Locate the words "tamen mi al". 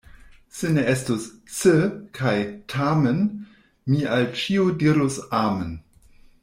2.75-4.29